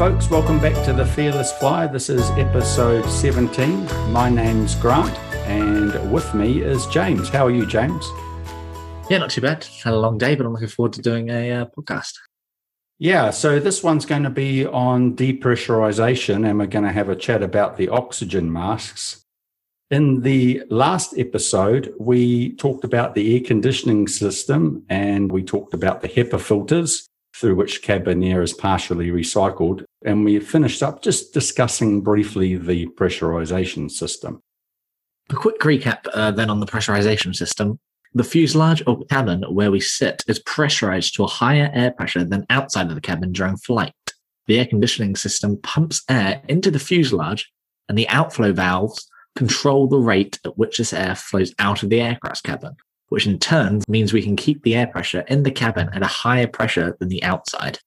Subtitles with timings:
[0.00, 0.30] folks.
[0.30, 1.86] Welcome back to the Fearless Flyer.
[1.86, 3.84] This is episode 17.
[4.10, 5.14] My name's Grant,
[5.46, 7.28] and with me is James.
[7.28, 8.10] How are you, James?
[9.10, 9.62] Yeah, not too bad.
[9.84, 12.14] Had a long day, but I'm looking forward to doing a uh, podcast.
[12.98, 17.14] Yeah, so this one's going to be on depressurization, and we're going to have a
[17.14, 19.22] chat about the oxygen masks.
[19.90, 26.00] In the last episode, we talked about the air conditioning system and we talked about
[26.00, 27.09] the HEPA filters
[27.40, 29.84] through which cabin air is partially recycled.
[30.04, 34.42] And we finished up just discussing briefly the pressurization system.
[35.30, 37.78] A quick recap uh, then on the pressurization system.
[38.12, 42.44] The fuselage or cabin where we sit is pressurized to a higher air pressure than
[42.50, 43.94] outside of the cabin during flight.
[44.46, 47.50] The air conditioning system pumps air into the fuselage,
[47.88, 52.00] and the outflow valves control the rate at which this air flows out of the
[52.00, 52.74] aircraft cabin
[53.10, 56.06] which in turn means we can keep the air pressure in the cabin at a
[56.06, 57.78] higher pressure than the outside.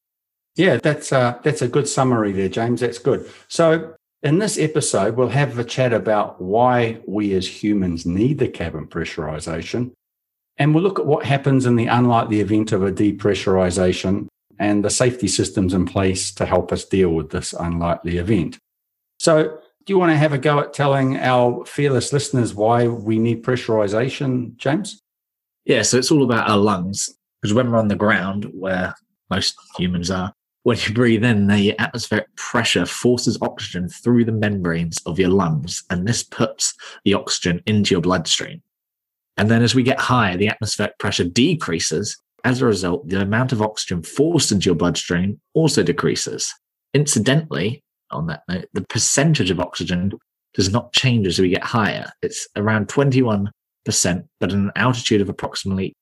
[0.55, 2.81] Yeah, that's a, that's a good summary there, James.
[2.81, 3.29] That's good.
[3.47, 8.47] So, in this episode, we'll have a chat about why we as humans need the
[8.47, 9.91] cabin pressurization.
[10.57, 14.27] And we'll look at what happens in the unlikely event of a depressurization
[14.59, 18.57] and the safety systems in place to help us deal with this unlikely event.
[19.19, 23.19] So, do you want to have a go at telling our fearless listeners why we
[23.19, 25.02] need pressurization, James?
[25.65, 27.09] Yeah, so it's all about our lungs.
[27.41, 28.95] Because when we're on the ground, where
[29.29, 30.33] most humans are,
[30.63, 35.83] when you breathe in, the atmospheric pressure forces oxygen through the membranes of your lungs,
[35.89, 38.61] and this puts the oxygen into your bloodstream.
[39.35, 42.17] And then as we get higher, the atmospheric pressure decreases.
[42.45, 46.53] As a result, the amount of oxygen forced into your bloodstream also decreases.
[46.93, 50.13] Incidentally, on that note, the percentage of oxygen
[50.53, 52.11] does not change as we get higher.
[52.21, 53.49] It's around 21
[53.85, 55.93] but at an altitude of approximately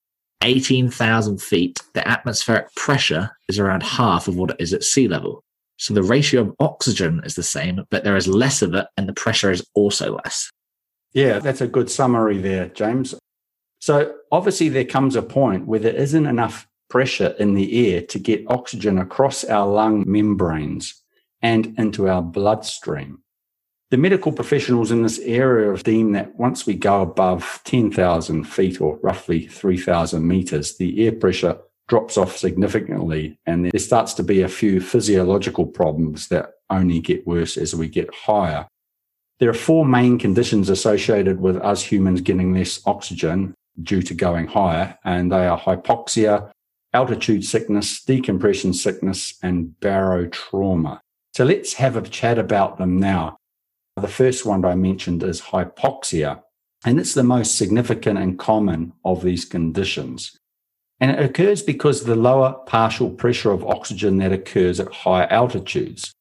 [0.44, 5.44] 18,000 feet, the atmospheric pressure is around half of what it is at sea level.
[5.78, 9.08] So the ratio of oxygen is the same, but there is less of it and
[9.08, 10.50] the pressure is also less.
[11.14, 13.16] Yeah, that's a good summary there, James.
[13.80, 18.20] So obviously, there comes a point where there isn't enough pressure in the air to
[18.20, 21.02] get oxygen across our lung membranes
[21.42, 23.24] and into our bloodstream.
[23.92, 28.80] The medical professionals in this area have deemed that once we go above 10,000 feet
[28.80, 31.58] or roughly 3,000 meters, the air pressure
[31.90, 37.28] drops off significantly and there starts to be a few physiological problems that only get
[37.28, 38.66] worse as we get higher.
[39.40, 43.54] There are four main conditions associated with us humans getting less oxygen
[43.84, 46.50] due to going higher, and they are hypoxia,
[46.94, 51.00] altitude sickness, decompression sickness, and barotrauma.
[51.34, 53.36] So let's have a chat about them now.
[54.02, 56.42] The first one I mentioned is hypoxia,
[56.84, 60.36] and it's the most significant and common of these conditions.
[61.00, 66.12] And it occurs because the lower partial pressure of oxygen that occurs at high altitudes.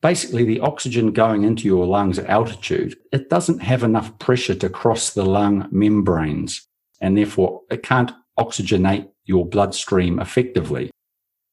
[0.00, 4.70] Basically, the oxygen going into your lungs at altitude, it doesn't have enough pressure to
[4.70, 6.66] cross the lung membranes,
[7.02, 10.90] and therefore it can't oxygenate your bloodstream effectively.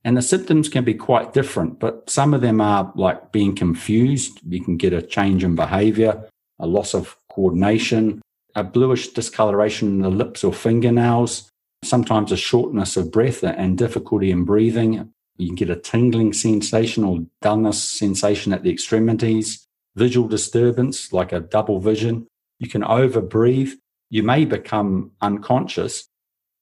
[0.05, 4.39] And the symptoms can be quite different, but some of them are like being confused.
[4.47, 6.29] You can get a change in behavior,
[6.59, 8.21] a loss of coordination,
[8.53, 11.49] a bluish discoloration in the lips or fingernails,
[11.83, 15.11] sometimes a shortness of breath and difficulty in breathing.
[15.37, 19.65] You can get a tingling sensation or dullness sensation at the extremities,
[19.95, 22.27] visual disturbance like a double vision.
[22.59, 23.73] You can overbreathe.
[24.11, 26.07] You may become unconscious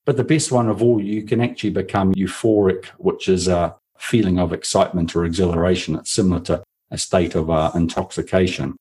[0.06, 4.40] but the best one of all, you can actually become euphoric, which is a feeling
[4.40, 5.96] of excitement or exhilaration.
[5.96, 8.75] It's similar to a state of uh, intoxication.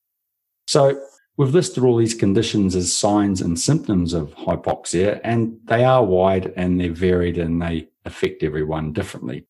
[0.67, 0.99] So
[1.37, 6.53] we've listed all these conditions as signs and symptoms of hypoxia, and they are wide
[6.55, 9.45] and they're varied and they affect everyone differently.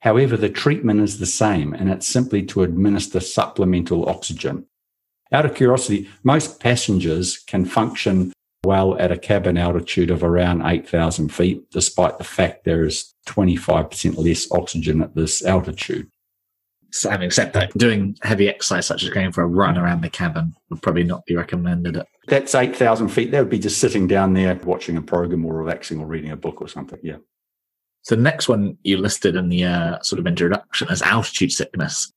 [0.00, 4.66] However, the treatment is the same, and it's simply to administer supplemental oxygen.
[5.32, 8.32] Out of curiosity, most passengers can function
[8.64, 14.16] well at a cabin altitude of around 8,000 feet, despite the fact there is 25%
[14.16, 16.10] less oxygen at this altitude.
[16.90, 20.10] So having said that, doing heavy exercise such as going for a run around the
[20.10, 22.00] cabin would probably not be recommended.
[22.28, 23.32] That's 8,000 feet.
[23.32, 26.36] That would be just sitting down there watching a program or relaxing or reading a
[26.36, 27.00] book or something.
[27.02, 27.16] Yeah.
[28.02, 32.12] So the next one you listed in the uh, sort of introduction is altitude sickness.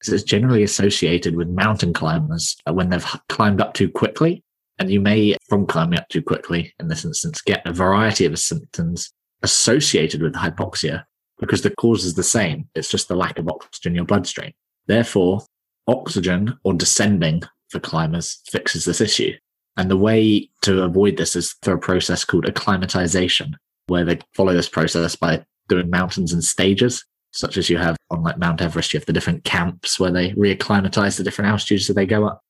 [0.00, 4.42] This is generally associated with mountain climbers when they've climbed up too quickly
[4.78, 8.38] and you may, from climbing up too quickly in this instance, get a variety of
[8.38, 9.10] symptoms
[9.42, 11.04] associated with hypoxia
[11.38, 12.68] because the cause is the same.
[12.74, 14.52] It's just the lack of oxygen in your bloodstream.
[14.86, 15.40] Therefore,
[15.86, 19.32] oxygen or descending for climbers fixes this issue.
[19.76, 23.56] And the way to avoid this is through a process called acclimatization,
[23.86, 27.04] where they follow this process by doing mountains in stages.
[27.36, 28.92] such as you have on like Mount Everest.
[28.92, 32.42] You have the different camps where they reacclimatize the different altitudes as they go up.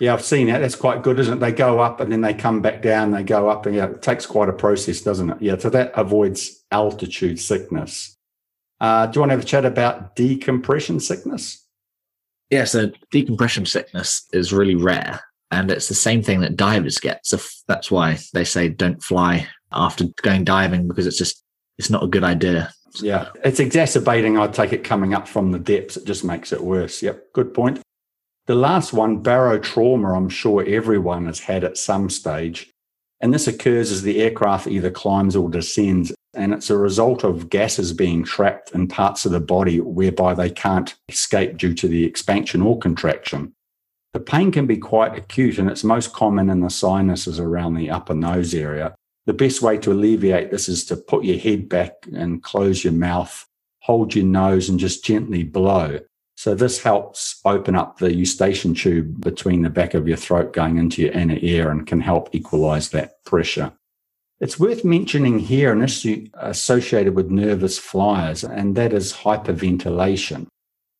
[0.00, 0.58] Yeah, I've seen that.
[0.58, 1.40] That's quite good, isn't it?
[1.40, 3.12] They go up and then they come back down.
[3.12, 5.42] They go up, and yeah, it takes quite a process, doesn't it?
[5.42, 8.16] Yeah, so that avoids altitude sickness.
[8.80, 11.64] Uh, do you want to have a chat about decompression sickness?
[12.50, 17.24] Yeah, so decompression sickness is really rare, and it's the same thing that divers get.
[17.24, 21.44] So that's why they say don't fly after going diving because it's just
[21.78, 22.72] it's not a good idea.
[23.00, 24.36] Yeah, it's exacerbating.
[24.36, 25.96] I take it coming up from the depths.
[25.96, 27.02] It just makes it worse.
[27.02, 27.81] Yep, good point.
[28.46, 32.70] The last one, barotrauma, I'm sure everyone has had at some stage.
[33.20, 36.12] And this occurs as the aircraft either climbs or descends.
[36.34, 40.50] And it's a result of gases being trapped in parts of the body whereby they
[40.50, 43.52] can't escape due to the expansion or contraction.
[44.12, 47.90] The pain can be quite acute and it's most common in the sinuses around the
[47.90, 48.94] upper nose area.
[49.26, 52.92] The best way to alleviate this is to put your head back and close your
[52.92, 53.46] mouth,
[53.82, 56.00] hold your nose and just gently blow.
[56.42, 60.76] So this helps open up the eustachian tube between the back of your throat going
[60.76, 63.72] into your inner ear and can help equalize that pressure.
[64.40, 70.48] It's worth mentioning here an issue associated with nervous flyers, and that is hyperventilation.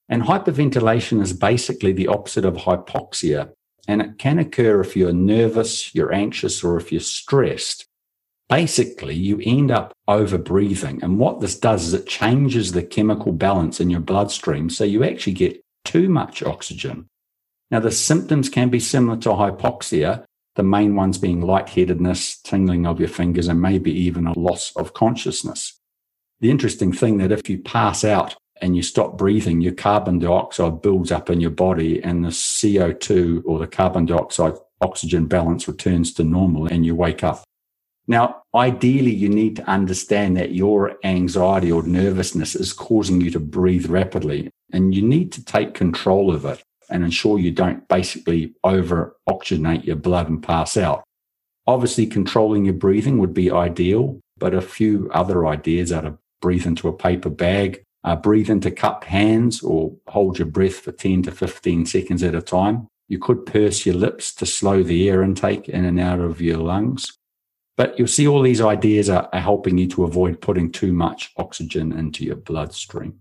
[0.08, 3.50] And hyperventilation is basically the opposite of hypoxia.
[3.88, 7.88] And it can occur if you're nervous, you're anxious, or if you're stressed
[8.52, 11.02] basically you end up over breathing.
[11.02, 14.68] And what this does is it changes the chemical balance in your bloodstream.
[14.68, 17.06] So you actually get too much oxygen.
[17.70, 20.24] Now, the symptoms can be similar to hypoxia,
[20.56, 24.92] the main ones being lightheadedness, tingling of your fingers, and maybe even a loss of
[24.92, 25.80] consciousness.
[26.40, 30.82] The interesting thing that if you pass out and you stop breathing, your carbon dioxide
[30.82, 36.12] builds up in your body and the CO2 or the carbon dioxide oxygen balance returns
[36.12, 37.42] to normal and you wake up.
[38.08, 43.40] Now, ideally, you need to understand that your anxiety or nervousness is causing you to
[43.40, 48.54] breathe rapidly, and you need to take control of it and ensure you don't basically
[48.64, 51.04] over oxygenate your blood and pass out.
[51.66, 56.66] Obviously, controlling your breathing would be ideal, but a few other ideas are to breathe
[56.66, 61.22] into a paper bag, uh, breathe into cupped hands, or hold your breath for 10
[61.22, 62.88] to 15 seconds at a time.
[63.08, 66.58] You could purse your lips to slow the air intake in and out of your
[66.58, 67.16] lungs.
[67.82, 71.32] But you'll see all these ideas are, are helping you to avoid putting too much
[71.36, 73.18] oxygen into your bloodstream.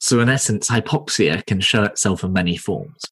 [0.00, 3.04] So, in essence, hypoxia can show itself in many forms.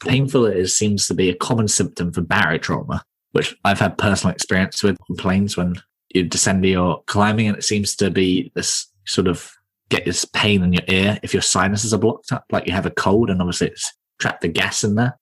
[0.00, 3.00] Painful it is seems to be a common symptom for barotrauma,
[3.32, 5.82] which I've had personal experience with on planes when
[6.14, 9.50] you're descending or climbing, and it seems to be this sort of
[9.88, 12.86] get this pain in your ear if your sinuses are blocked up, like you have
[12.86, 15.18] a cold, and obviously it's trapped the gas in there.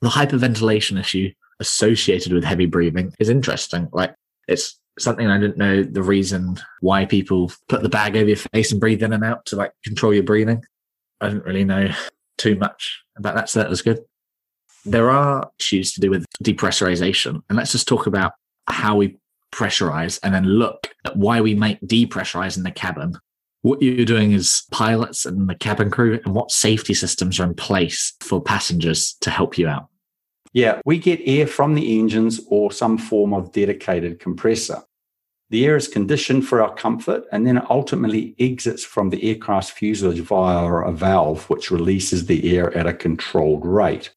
[0.00, 1.30] The hyperventilation issue
[1.60, 3.88] associated with heavy breathing is interesting.
[3.92, 4.16] Like
[4.48, 8.72] it's something I didn't know the reason why people put the bag over your face
[8.72, 10.62] and breathe in and out to like control your breathing.
[11.20, 11.88] I didn't really know
[12.38, 14.00] too much about that, so that was good.
[14.84, 18.32] There are issues to do with depressurization, and let's just talk about
[18.66, 19.18] how we
[19.52, 23.14] pressurize and then look at why we make depressurize in the cabin.
[23.60, 27.54] What you're doing is pilots and the cabin crew, and what safety systems are in
[27.54, 29.86] place for passengers to help you out.
[30.52, 34.82] Yeah, we get air from the engines or some form of dedicated compressor.
[35.48, 40.20] The air is conditioned for our comfort and then ultimately exits from the aircraft's fuselage
[40.20, 44.14] via a valve which releases the air at a controlled rate.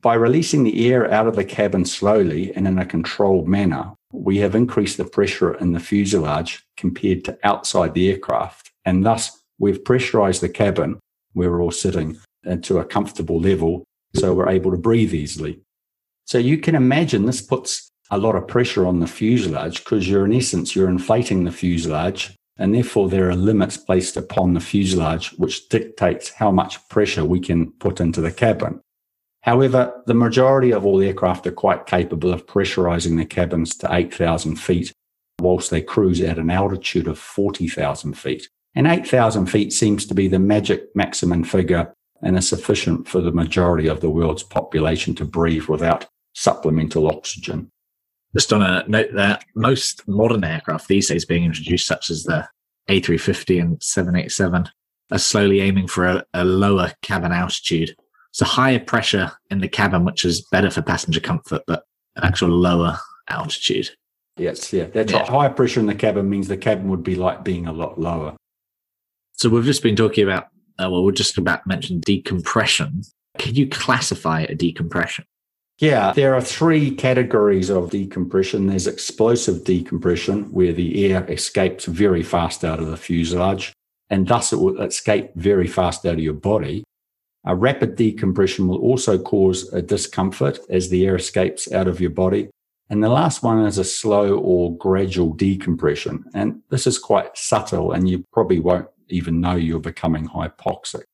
[0.00, 4.38] By releasing the air out of the cabin slowly and in a controlled manner, we
[4.38, 8.72] have increased the pressure in the fuselage compared to outside the aircraft.
[8.84, 10.98] And thus, we've pressurized the cabin
[11.34, 12.18] where we're all sitting
[12.62, 13.84] to a comfortable level
[14.14, 15.60] so we're able to breathe easily.
[16.32, 20.24] So you can imagine this puts a lot of pressure on the fuselage because you're
[20.24, 25.32] in essence, you're inflating the fuselage and therefore there are limits placed upon the fuselage
[25.32, 28.80] which dictates how much pressure we can put into the cabin.
[29.42, 34.56] However, the majority of all aircraft are quite capable of pressurizing their cabins to 8,000
[34.56, 34.90] feet
[35.38, 38.48] whilst they cruise at an altitude of 40,000 feet.
[38.74, 43.32] And 8,000 feet seems to be the magic maximum figure and is sufficient for the
[43.32, 47.70] majority of the world's population to breathe without supplemental oxygen.
[48.34, 52.48] Just on a note that most modern aircraft these days being introduced, such as the
[52.88, 54.68] A350 and 787,
[55.10, 57.94] are slowly aiming for a, a lower cabin altitude.
[58.32, 61.84] So higher pressure in the cabin, which is better for passenger comfort, but
[62.16, 62.98] an actual lower
[63.28, 63.90] altitude.
[64.38, 64.86] Yes, yeah.
[64.86, 65.26] That's yeah.
[65.26, 68.34] higher pressure in the cabin means the cabin would be like being a lot lower.
[69.32, 70.44] So we've just been talking about,
[70.78, 73.02] uh, well, we're just about to mention decompression.
[73.38, 75.26] Can you classify a decompression?
[75.82, 78.68] Yeah, there are three categories of decompression.
[78.68, 83.72] There's explosive decompression, where the air escapes very fast out of the fuselage.
[84.08, 86.84] and thus it will escape very fast out of your body.
[87.46, 92.10] A rapid decompression will also cause a discomfort as the air escapes out of your
[92.10, 92.48] body.
[92.90, 96.24] And the last one is a slow or gradual decompression.
[96.32, 101.04] And this is quite subtle and you probably won't even know you're becoming hypoxic.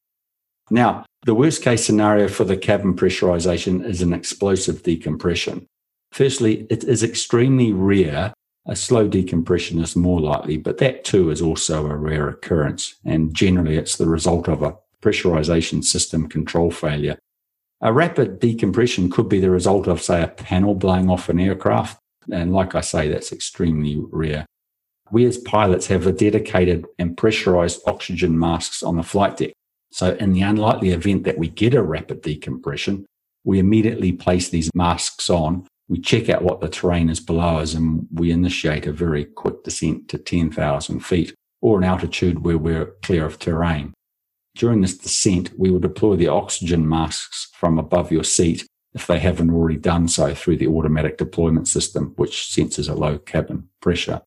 [0.71, 5.67] Now, the worst case scenario for the cabin pressurization is an explosive decompression.
[6.13, 8.33] Firstly, it is extremely rare.
[8.67, 12.95] A slow decompression is more likely, but that too is also a rare occurrence.
[13.05, 17.19] And generally, it's the result of a pressurization system control failure.
[17.81, 21.99] A rapid decompression could be the result of, say, a panel blowing off an aircraft.
[22.31, 24.45] And like I say, that's extremely rare.
[25.11, 29.53] We as pilots have a dedicated and pressurized oxygen masks on the flight deck.
[29.91, 33.07] So in the unlikely event that we get a rapid decompression,
[33.45, 35.67] we immediately place these masks on.
[35.89, 39.65] We check out what the terrain is below us and we initiate a very quick
[39.65, 43.95] descent to 10,000 feet or an altitude where we're clear of terrain.
[44.55, 49.19] During this descent, we will deploy the oxygen masks from above your seat if they
[49.19, 54.21] haven't already done so through the automatic deployment system, which senses a low cabin pressure.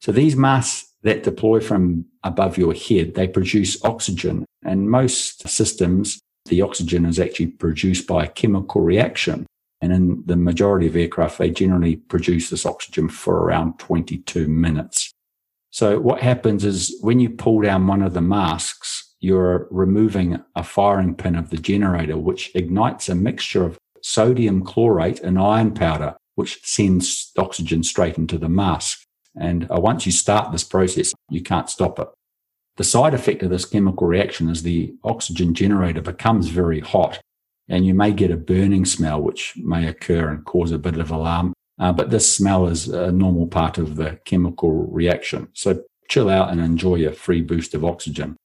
[0.00, 4.44] So these masks that deploy from above your head, they produce oxygen.
[4.64, 9.46] And most systems, the oxygen is actually produced by a chemical reaction.
[9.80, 15.12] And in the majority of aircraft, they generally produce this oxygen for around 22 minutes.
[15.70, 20.62] So what happens is when you pull down one of the masks, you're removing a
[20.62, 26.16] firing pin of the generator, which ignites a mixture of sodium chlorate and iron powder,
[26.36, 29.03] which sends oxygen straight into the mask.
[29.36, 32.08] And uh, once you start this process, you can't stop it.
[32.76, 37.20] The side effect of this chemical reaction is the oxygen generator becomes very hot
[37.68, 41.10] and you may get a burning smell, which may occur and cause a bit of
[41.10, 41.54] alarm.
[41.78, 45.48] Uh, but this smell is a normal part of the chemical reaction.
[45.54, 48.36] So chill out and enjoy a free boost of oxygen.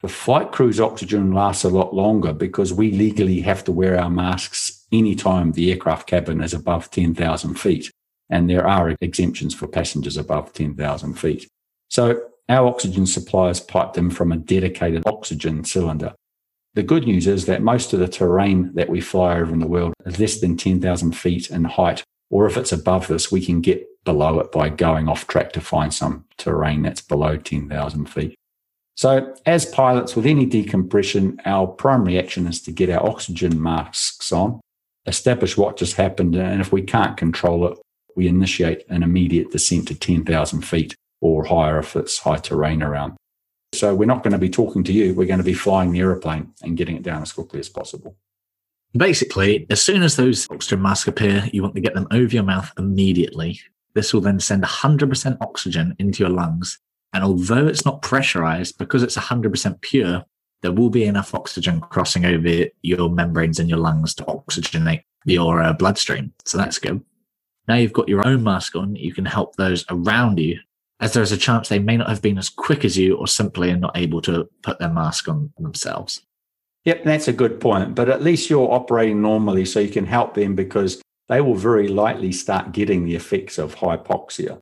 [0.00, 4.10] The flight crew's oxygen lasts a lot longer because we legally have to wear our
[4.10, 7.90] masks anytime the aircraft cabin is above 10,000 feet.
[8.30, 11.48] And there are exemptions for passengers above 10,000 feet.
[11.88, 16.14] So our oxygen supply is piped in from a dedicated oxygen cylinder.
[16.74, 19.66] The good news is that most of the terrain that we fly over in the
[19.66, 22.04] world is less than 10,000 feet in height.
[22.30, 25.60] Or if it's above this, we can get below it by going off track to
[25.60, 28.34] find some terrain that's below 10,000 feet.
[28.96, 34.32] So, as pilots with any decompression, our primary action is to get our oxygen masks
[34.32, 34.60] on,
[35.06, 37.78] establish what just happened, and if we can't control it,
[38.18, 43.16] we initiate an immediate descent to 10,000 feet or higher if it's high terrain around.
[43.72, 46.00] So, we're not going to be talking to you, we're going to be flying the
[46.00, 48.16] aeroplane and getting it down as quickly as possible.
[48.96, 52.42] Basically, as soon as those oxygen masks appear, you want to get them over your
[52.42, 53.60] mouth immediately.
[53.94, 56.78] This will then send 100% oxygen into your lungs
[57.12, 60.24] and although it's not pressurized, because it's 100% pure,
[60.62, 65.62] there will be enough oxygen crossing over your membranes in your lungs to oxygenate your
[65.62, 66.32] uh, bloodstream.
[66.44, 67.02] So that's good.
[67.68, 70.58] Now you've got your own mask on, you can help those around you,
[71.00, 73.70] as there's a chance they may not have been as quick as you or simply
[73.70, 76.22] are not able to put their mask on themselves.
[76.86, 77.94] Yep, that's a good point.
[77.94, 81.88] But at least you're operating normally so you can help them because they will very
[81.88, 84.58] likely start getting the effects of hypoxia.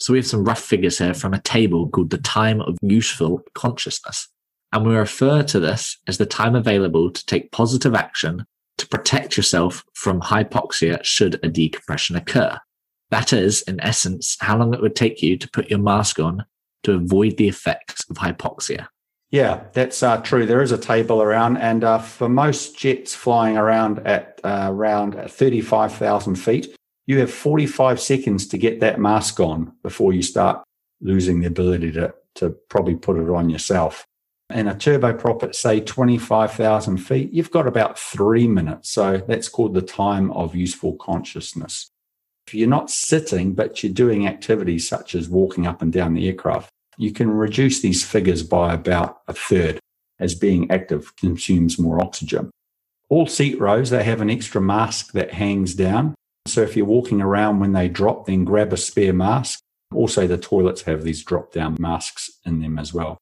[0.00, 3.42] So we have some rough figures here from a table called the time of useful
[3.54, 4.28] consciousness.
[4.72, 8.44] And we refer to this as the time available to take positive action
[8.78, 12.58] to protect yourself from hypoxia should a decompression occur.
[13.10, 16.44] That is, in essence, how long it would take you to put your mask on
[16.82, 18.88] to avoid the effects of hypoxia.
[19.30, 20.46] Yeah, that's uh, true.
[20.46, 25.14] There is a table around, and uh, for most jets flying around at uh, around
[25.28, 26.76] 35,000 feet,
[27.06, 30.62] you have 45 seconds to get that mask on before you start
[31.00, 34.06] losing the ability to, to probably put it on yourself.
[34.54, 38.90] And a turboprop at say 25,000 feet, you've got about three minutes.
[38.90, 41.90] So that's called the time of useful consciousness.
[42.46, 46.26] If you're not sitting, but you're doing activities such as walking up and down the
[46.26, 49.80] aircraft, you can reduce these figures by about a third
[50.18, 52.50] as being active consumes more oxygen.
[53.10, 56.14] All seat rows, they have an extra mask that hangs down
[56.46, 59.60] so if you're walking around when they drop, then grab a spare mask.
[59.94, 63.16] Also, the toilets have these drop down masks in them as well.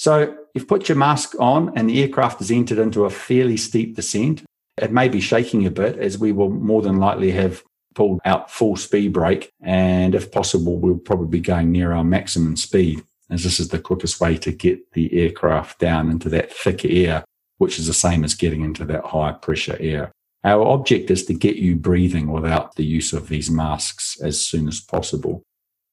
[0.00, 3.96] So you've put your mask on and the aircraft has entered into a fairly steep
[3.96, 4.42] descent.
[4.78, 7.62] It may be shaking a bit as we will more than likely have
[7.94, 9.50] pulled out full speed brake.
[9.60, 13.78] And if possible, we'll probably be going near our maximum speed as this is the
[13.78, 17.22] quickest way to get the aircraft down into that thick air,
[17.58, 20.12] which is the same as getting into that high pressure air.
[20.44, 24.66] Our object is to get you breathing without the use of these masks as soon
[24.66, 25.42] as possible.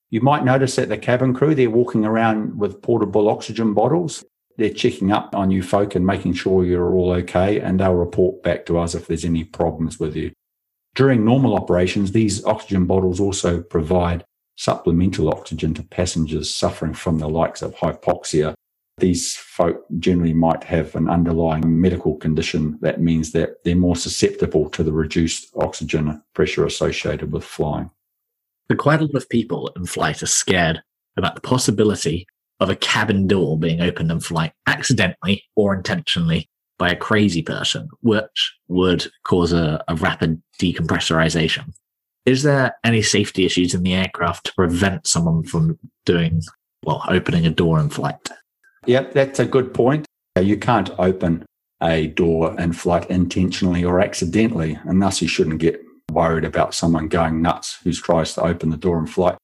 [0.10, 4.24] You might notice that the cabin crew, they're walking around with portable oxygen bottles.
[4.58, 8.42] They're checking up on you folk and making sure you're all okay, and they'll report
[8.42, 10.32] back to us if there's any problems with you.
[10.96, 14.24] During normal operations, these oxygen bottles also provide
[14.56, 18.56] supplemental oxygen to passengers suffering from the likes of hypoxia.
[18.98, 24.70] These folk generally might have an underlying medical condition that means that they're more susceptible
[24.72, 27.92] to the reduced oxygen pressure associated with flying.
[28.70, 30.82] But quite a lot of people in flight are scared
[31.16, 32.28] about the possibility
[32.60, 37.88] of a cabin door being opened in flight accidentally or intentionally by a crazy person,
[38.02, 41.74] which would cause a, a rapid decompressurization.
[42.26, 46.42] Is there any safety issues in the aircraft to prevent someone from doing,
[46.84, 48.30] well, opening a door in flight?
[48.86, 50.06] Yep, that's a good point.
[50.36, 51.46] Uh, you can't open
[51.82, 55.82] a door in flight intentionally or accidentally, and thus you shouldn't get
[56.18, 59.38] worried about someone going nuts who tries to open the door in flight.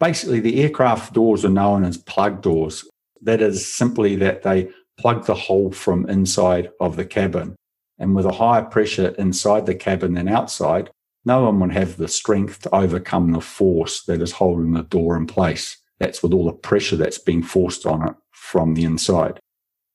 [0.00, 2.84] Basically, the aircraft doors are known as plug doors.
[3.22, 7.54] That is simply that they plug the hole from inside of the cabin.
[8.00, 10.90] And with a higher pressure inside the cabin than outside,
[11.24, 15.16] no one would have the strength to overcome the force that is holding the door
[15.16, 15.76] in place.
[16.00, 19.38] That's with all the pressure that's being forced on it from the inside.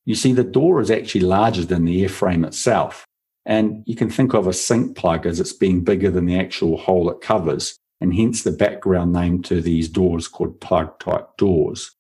[0.06, 3.06] You see, the door is actually larger than the airframe itself.
[3.46, 6.78] And you can think of a sink plug as it's being bigger than the actual
[6.78, 11.92] hole it covers, and hence the background name to these doors called plug type doors.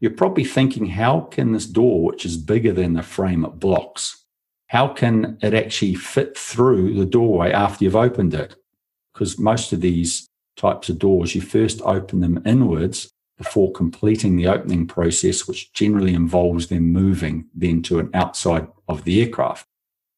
[0.00, 4.24] You're probably thinking, how can this door, which is bigger than the frame it blocks,
[4.68, 8.54] how can it actually fit through the doorway after you've opened it?
[9.12, 14.46] Because most of these types of doors, you first open them inwards before completing the
[14.46, 19.66] opening process, which generally involves them moving then to an outside of the aircraft.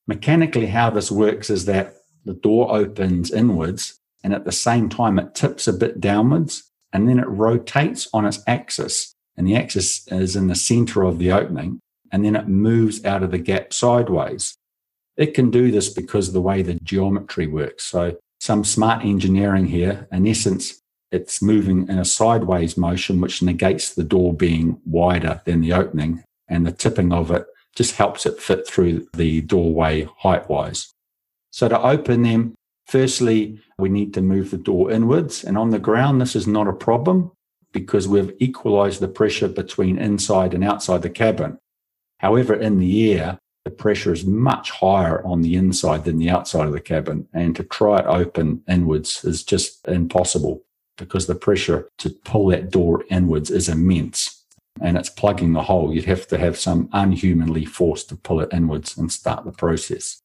[0.07, 5.19] Mechanically, how this works is that the door opens inwards and at the same time
[5.19, 9.15] it tips a bit downwards and then it rotates on its axis.
[9.37, 13.23] And the axis is in the center of the opening and then it moves out
[13.23, 14.57] of the gap sideways.
[15.17, 17.85] It can do this because of the way the geometry works.
[17.85, 23.95] So some smart engineering here, in essence, it's moving in a sideways motion, which negates
[23.95, 28.41] the door being wider than the opening and the tipping of it just helps it
[28.41, 30.93] fit through the doorway height wise.
[31.51, 32.55] So to open them,
[32.87, 35.45] firstly, we need to move the door inwards.
[35.45, 37.33] And on the ground, this is not a problem
[37.73, 41.59] because we've equalized the pressure between inside and outside the cabin.
[42.19, 46.67] However, in the air, the pressure is much higher on the inside than the outside
[46.67, 47.29] of the cabin.
[47.33, 50.63] And to try it open inwards is just impossible
[50.99, 54.42] because the pressure to pull that door inwards is immense
[54.81, 58.53] and it's plugging the hole, you'd have to have some unhumanly force to pull it
[58.53, 60.23] inwards and start the process.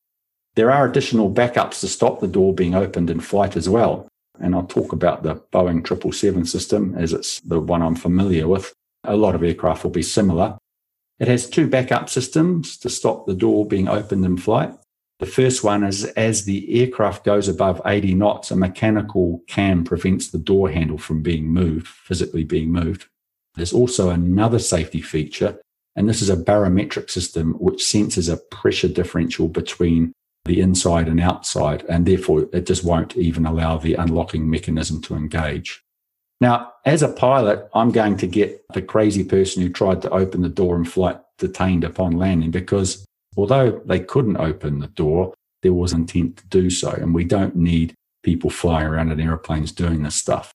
[0.55, 4.07] There are additional backups to stop the door being opened in flight as well.
[4.39, 8.73] And I'll talk about the Boeing 777 system as it's the one I'm familiar with.
[9.03, 10.57] A lot of aircraft will be similar.
[11.19, 14.73] It has two backup systems to stop the door being opened in flight.
[15.19, 20.29] The first one is as the aircraft goes above 80 knots, a mechanical cam prevents
[20.29, 23.07] the door handle from being moved, physically being moved.
[23.57, 25.59] There's also another safety feature,
[25.95, 30.13] and this is a barometric system which senses a pressure differential between
[30.45, 35.15] the inside and outside, and therefore it just won't even allow the unlocking mechanism to
[35.15, 35.83] engage.
[36.39, 40.41] Now, as a pilot, I'm going to get the crazy person who tried to open
[40.41, 45.73] the door in flight detained upon landing because although they couldn't open the door, there
[45.73, 46.91] was intent to do so.
[46.91, 50.53] And we don't need people flying around in airplanes doing this stuff.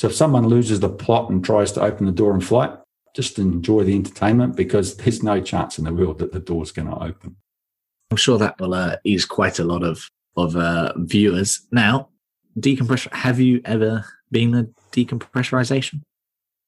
[0.00, 2.72] So if someone loses the plot and tries to open the door in flight,
[3.14, 6.88] just enjoy the entertainment because there's no chance in the world that the door's going
[6.88, 7.36] to open.
[8.10, 10.08] I'm sure that will uh, ease quite a lot of
[10.38, 11.60] of uh, viewers.
[11.70, 12.08] Now,
[12.58, 13.12] decompression.
[13.12, 16.00] Have you ever been a decompressurization?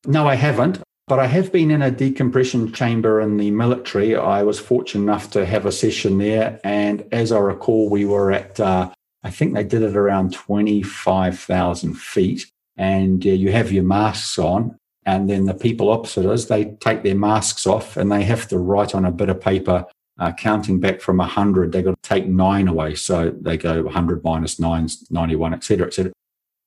[0.04, 0.82] No, I haven't.
[1.06, 4.14] But I have been in a decompression chamber in the military.
[4.14, 6.60] I was fortunate enough to have a session there.
[6.64, 8.92] And as I recall, we were at, uh,
[9.24, 14.76] I think they did it around 25,000 feet and uh, you have your masks on.
[15.04, 18.58] And then the people opposite us, they take their masks off and they have to
[18.58, 19.84] write on a bit of paper,
[20.18, 21.72] uh, counting back from 100.
[21.72, 22.94] They've got to take nine away.
[22.94, 26.12] So they go 100 minus nine, 91, et cetera, et cetera.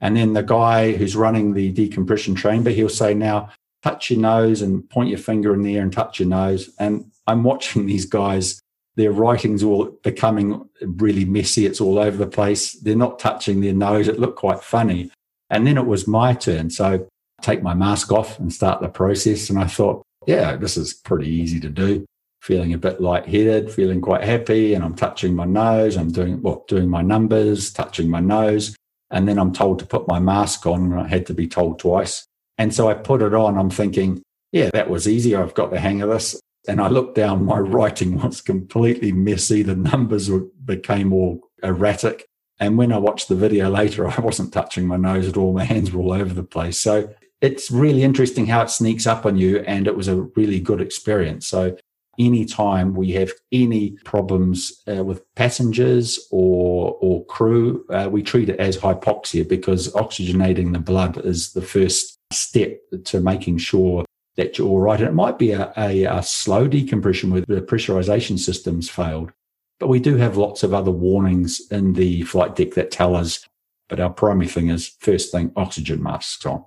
[0.02, 3.50] And then the guy who's running the decompression chamber, he'll say, now
[3.82, 6.70] touch your nose and point your finger in the air and touch your nose.
[6.80, 8.60] And I'm watching these guys,
[8.96, 11.66] their writing's all becoming really messy.
[11.66, 12.74] It's all over the place.
[12.74, 14.08] They're not touching their nose.
[14.08, 15.12] It looked quite funny.
[15.50, 16.70] And then it was my turn.
[16.70, 17.08] So
[17.42, 19.50] take my mask off and start the process.
[19.50, 22.06] And I thought, yeah, this is pretty easy to do.
[22.42, 25.98] Feeling a bit lightheaded, feeling quite happy, and I'm touching my nose.
[25.98, 28.76] I'm doing well, doing my numbers, touching my nose,
[29.10, 31.80] and then I'm told to put my mask on, and I had to be told
[31.80, 32.26] twice.
[32.58, 33.58] And so I put it on.
[33.58, 35.36] I'm thinking, yeah, that was easy.
[35.36, 36.40] I've got the hang of this.
[36.68, 39.64] And I looked down, my writing was completely messy.
[39.64, 42.26] The numbers were, became all erratic.
[42.60, 45.54] And when I watched the video later, I wasn't touching my nose at all.
[45.54, 46.80] My hands were all over the place.
[46.80, 47.10] So
[47.42, 49.60] it's really interesting how it sneaks up on you.
[49.60, 51.48] And it was a really good experience.
[51.48, 51.78] So
[52.18, 58.60] anytime we have any problems uh, with passengers or or crew, uh, we treat it
[58.60, 64.06] as hypoxia because oxygenating the blood is the first step to making sure
[64.38, 65.00] that you're all right.
[65.00, 69.32] And it might be a, a, a slow decompression where the pressurization systems failed.
[69.80, 73.48] But we do have lots of other warnings in the flight deck that tell us.
[73.90, 76.66] But our primary thing is first thing, oxygen masks on.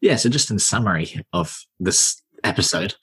[0.00, 0.16] Yeah.
[0.16, 2.94] So just in summary of this episode,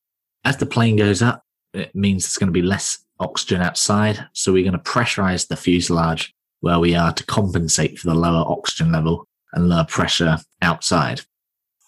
[0.46, 4.28] as the plane goes up, it means there's going to be less oxygen outside.
[4.34, 8.44] So we're going to pressurize the fuselage where we are to compensate for the lower
[8.48, 11.22] oxygen level and lower pressure outside.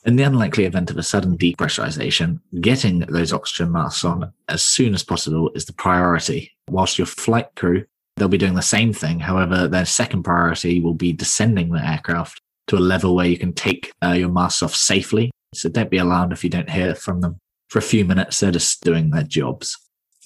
[0.06, 4.94] In the unlikely event of a sudden depressurization, getting those oxygen masks on as soon
[4.94, 6.52] as possible is the priority.
[6.70, 7.86] Whilst your flight crew,
[8.18, 9.22] they'll be doing the same thing.
[9.22, 13.54] However, their second priority will be descending the aircraft to a level where you can
[13.54, 15.32] take uh, your masks off safely.
[15.54, 17.38] So don't be alarmed if you don't hear from them
[17.70, 18.42] for a few minutes.
[18.42, 19.78] They're just doing their jobs.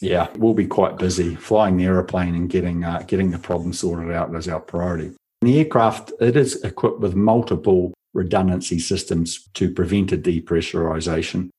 [0.02, 4.12] Yeah, we'll be quite busy flying the aeroplane and getting uh, getting the problem sorted
[4.12, 5.12] out as our priority.
[5.42, 11.50] The aircraft it is equipped with multiple redundancy systems to prevent a depressurization.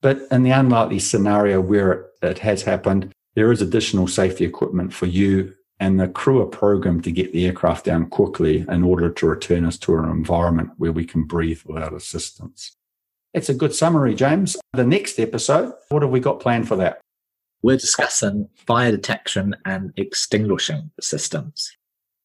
[0.00, 5.06] But in the unlikely scenario where it has happened, there is additional safety equipment for
[5.06, 9.26] you and the crew are programmed to get the aircraft down quickly in order to
[9.28, 12.72] return us to an environment where we can breathe without assistance.
[13.32, 14.56] It's a good summary, James.
[14.72, 17.00] The next episode, what have we got planned for that?
[17.62, 21.76] We're discussing fire detection and extinguishing systems.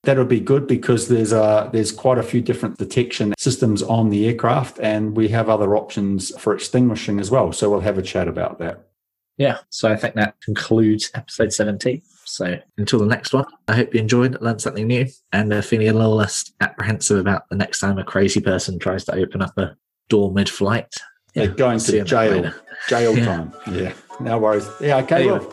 [0.04, 4.10] That would be good because there's a, there's quite a few different detection systems on
[4.10, 7.54] the aircraft, and we have other options for extinguishing as well.
[7.54, 8.90] So we'll have a chat about that.
[9.38, 12.02] Yeah, so I think that concludes episode 17.
[12.26, 15.88] So until the next one, I hope you enjoyed, learned something new, and are feeling
[15.88, 19.58] a little less apprehensive about the next time a crazy person tries to open up
[19.58, 19.76] a
[20.10, 20.94] door mid-flight.
[21.34, 22.52] Yeah, They're going to jail,
[22.90, 23.26] jail yeah.
[23.26, 23.54] time.
[23.72, 24.68] Yeah, no worries.
[24.80, 25.26] Yeah, okay.
[25.26, 25.52] Well,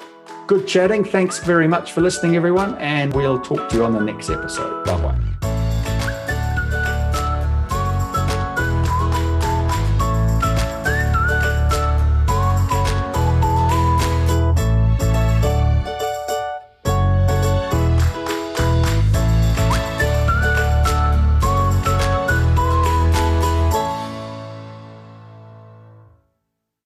[0.51, 1.05] Good chatting.
[1.05, 2.75] Thanks very much for listening, everyone.
[2.79, 4.85] And we'll talk to you on the next episode.
[4.85, 5.40] Bye bye.